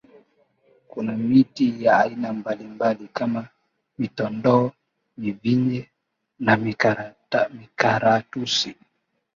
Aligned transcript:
Kuna 0.87 1.11
miti 1.17 1.83
ya 1.83 1.97
aina 1.99 2.33
mbalimbali 2.33 3.07
kama 3.07 3.47
mitondoo 3.97 4.71
mivinje 5.17 5.89
na 6.39 6.57
mikaratusi 7.51 8.75